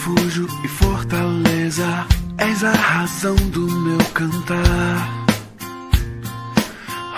[0.00, 1.84] refúgio e fortaleza,
[2.38, 5.26] és a razão do meu cantar.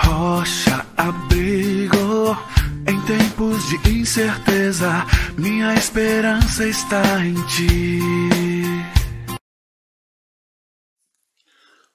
[0.04, 2.34] Rocha, abrigo,
[2.88, 4.88] em tempos de incerteza,
[5.38, 8.00] minha esperança está em ti.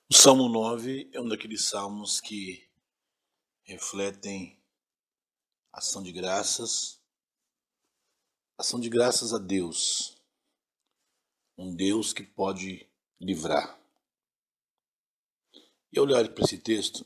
[0.10, 2.66] O Salmo 9 é um daqueles salmos que
[3.66, 4.58] refletem
[5.74, 6.98] ação de graças,
[8.58, 10.17] ação de graças a Deus,
[11.58, 12.88] um Deus que pode
[13.20, 13.80] livrar.
[15.92, 17.06] E ao olhar para esse texto,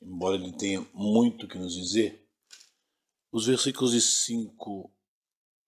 [0.00, 2.24] embora ele tenha muito que nos dizer,
[3.32, 4.90] os versículos de 5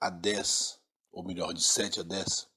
[0.00, 0.78] a 10,
[1.10, 2.48] ou melhor, de 7 a 10,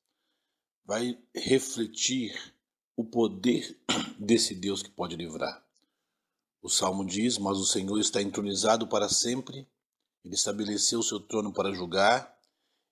[0.85, 2.53] vai refletir
[2.95, 3.79] o poder
[4.19, 5.65] desse Deus que pode livrar.
[6.61, 9.67] O salmo diz: Mas o Senhor está entronizado para sempre,
[10.23, 12.38] ele estabeleceu o seu trono para julgar,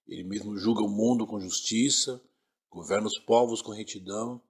[0.08, 2.22] ele mesmo julga o mundo com justiça,
[2.70, 4.42] governa os povos com retidão.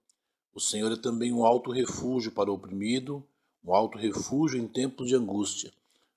[0.53, 3.27] O Senhor é também um alto refúgio para o oprimido,
[3.63, 5.73] um alto refúgio em tempos de angústia.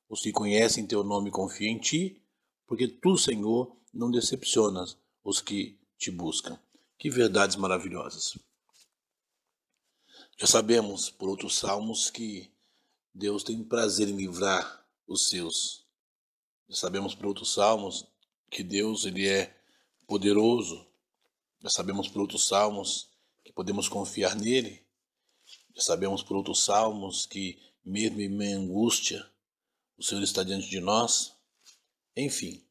[0.09, 2.20] Os que conhecem teu nome confiam em ti,
[2.67, 6.59] porque tu, Senhor, não decepcionas os que te buscam.
[6.98, 8.36] Que verdades maravilhosas!
[10.36, 12.51] Já sabemos por outros salmos que
[13.14, 15.84] Deus tem prazer em livrar os seus.
[16.69, 18.07] Já sabemos por outros salmos
[18.51, 19.56] que Deus ele é
[20.06, 20.87] poderoso.
[21.62, 23.09] Já sabemos por outros salmos
[23.45, 24.83] que podemos confiar nele.
[25.75, 29.31] Já sabemos por outros salmos que mesmo em minha angústia
[29.97, 31.33] o Senhor está diante de nós.
[32.17, 32.62] Enfim,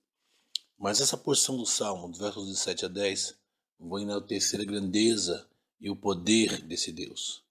[0.78, 3.36] mas essa porção do salmo, dos versos de 7 a 10,
[3.80, 5.50] vai enaltecer a grandeza
[5.80, 7.42] e o poder desse Deus.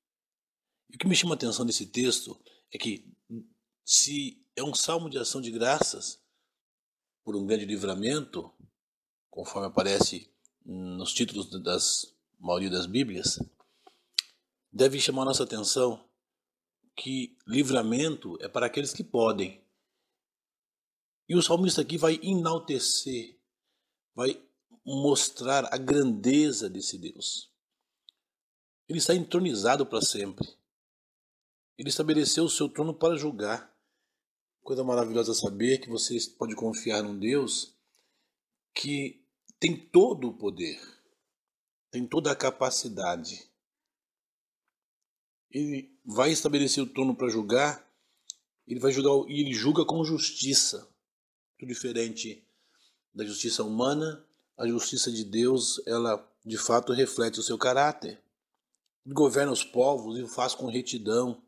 [0.90, 2.38] E o que me chama a atenção nesse texto
[2.72, 3.06] é que
[3.84, 6.20] se é um salmo de ação de graças
[7.28, 8.50] por um grande livramento,
[9.28, 10.32] conforme aparece
[10.64, 13.38] nos títulos das maioria das Bíblias,
[14.72, 16.08] deve chamar nossa atenção
[16.96, 19.62] que livramento é para aqueles que podem.
[21.28, 23.38] E o salmista aqui vai enaltecer,
[24.14, 24.42] vai
[24.82, 27.52] mostrar a grandeza desse Deus.
[28.88, 30.48] Ele está entronizado para sempre.
[31.76, 33.77] Ele estabeleceu o seu trono para julgar.
[34.68, 37.72] Coisa maravilhosa saber que você pode confiar num Deus
[38.74, 39.18] que
[39.58, 40.78] tem todo o poder,
[41.90, 43.48] tem toda a capacidade.
[45.50, 47.90] Ele vai estabelecer o trono para julgar,
[48.66, 50.86] ele vai julgar e ele julga com justiça.
[51.58, 52.44] Tudo diferente
[53.14, 54.22] da justiça humana,
[54.54, 58.20] a justiça de Deus, ela de fato reflete o seu caráter.
[59.06, 61.42] Ele governa os povos e o faz com retidão.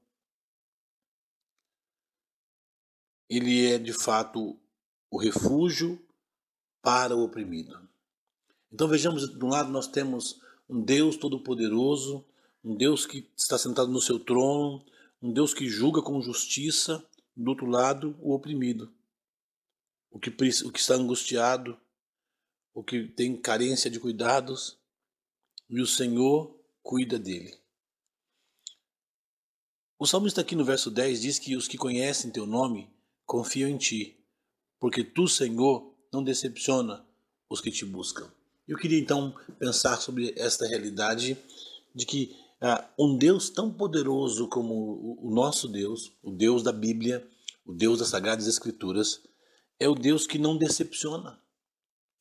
[3.31, 4.59] Ele é de fato
[5.09, 6.05] o refúgio
[6.83, 7.89] para o oprimido.
[8.73, 12.25] Então vejamos, de um lado nós temos um Deus todo-poderoso,
[12.65, 14.85] um Deus que está sentado no seu trono,
[15.23, 18.93] um Deus que julga com justiça, do outro lado o oprimido,
[20.11, 21.79] o que, o que está angustiado,
[22.75, 24.79] o que tem carência de cuidados,
[25.69, 27.57] e o Senhor cuida dele.
[29.97, 32.91] O salmista aqui no verso 10 diz que os que conhecem teu nome
[33.31, 34.19] confio em ti,
[34.81, 37.07] porque tu, Senhor, não decepciona
[37.49, 38.29] os que te buscam.
[38.67, 41.39] Eu queria então pensar sobre esta realidade
[41.95, 47.25] de que ah, um Deus tão poderoso como o, nosso Deus, o Deus da Bíblia,
[47.65, 49.23] o Deus das Sagradas Escrituras,
[49.79, 51.41] é o Deus que não decepciona.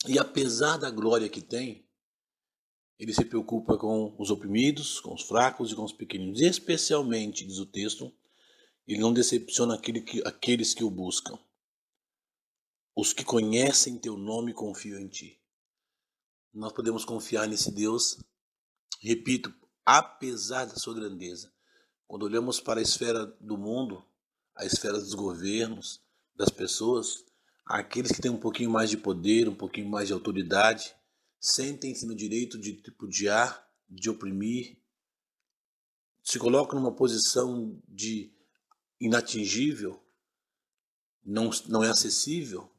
[0.08, 1.88] E apesar da glória que tem,
[3.00, 6.40] ele se preocupa com os oprimidos, com os fracos e com os pequeninos.
[6.40, 8.14] Especialmente, diz o texto,
[8.90, 11.38] ele não decepciona aquele que, aqueles que o buscam.
[12.96, 15.40] Os que conhecem teu nome confiam em ti.
[16.52, 18.18] Nós podemos confiar nesse Deus,
[19.00, 19.54] repito,
[19.86, 21.54] apesar da sua grandeza.
[22.08, 24.04] Quando olhamos para a esfera do mundo,
[24.56, 26.02] a esfera dos governos,
[26.36, 27.24] das pessoas,
[27.64, 30.96] aqueles que têm um pouquinho mais de poder, um pouquinho mais de autoridade,
[31.40, 34.80] sentem-se no direito de tripudiar, de oprimir,
[36.24, 38.34] se colocam numa posição de
[39.00, 40.02] inatingível,
[41.24, 42.70] não, não é acessível,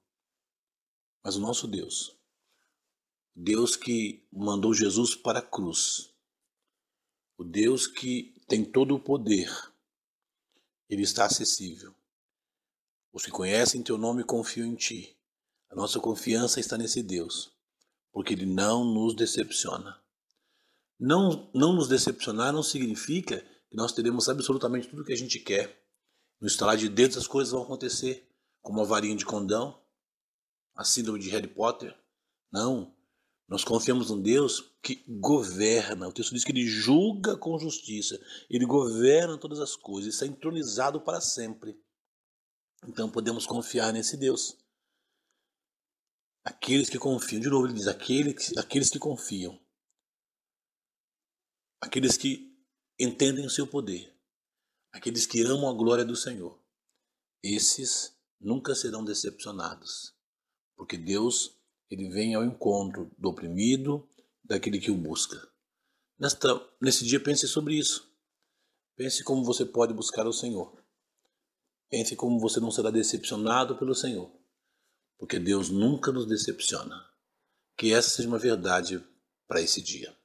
[1.22, 2.16] mas o nosso Deus,
[3.34, 6.12] Deus que mandou Jesus para a cruz,
[7.36, 9.50] o Deus que tem todo o poder,
[10.88, 11.94] ele está acessível.
[13.12, 15.16] Os que conhecem teu nome confiam em ti.
[15.70, 17.52] A nossa confiança está nesse Deus,
[18.12, 20.00] porque ele não nos decepciona.
[20.98, 23.40] Não, não nos decepcionar não significa
[23.70, 25.79] que nós teremos absolutamente tudo o que a gente quer.
[26.40, 28.26] No estalar de dedos as coisas vão acontecer,
[28.62, 29.80] como a varinha de condão,
[30.74, 31.96] a síndrome de Harry Potter.
[32.50, 32.96] Não.
[33.46, 36.08] Nós confiamos num Deus que governa.
[36.08, 38.18] O texto diz que ele julga com justiça.
[38.48, 40.14] Ele governa todas as coisas.
[40.14, 41.76] Está entronizado para sempre.
[42.86, 44.56] Então podemos confiar nesse Deus.
[46.44, 49.60] Aqueles que confiam, de novo ele diz, aqueles, aqueles que confiam,
[51.80, 52.58] aqueles que
[52.98, 54.18] entendem o seu poder,
[54.92, 56.60] aqueles que amam a glória do Senhor,
[57.42, 60.14] esses nunca serão decepcionados,
[60.76, 61.60] porque Deus
[61.90, 64.08] ele vem ao encontro do oprimido,
[64.44, 65.50] daquele que o busca.
[66.18, 66.48] Nesta,
[66.80, 68.08] nesse dia pense sobre isso.
[68.96, 70.80] Pense como você pode buscar o Senhor.
[71.88, 74.30] Pense como você não será decepcionado pelo Senhor,
[75.18, 76.94] porque Deus nunca nos decepciona.
[77.76, 79.04] Que essa seja uma verdade
[79.48, 80.16] para esse dia.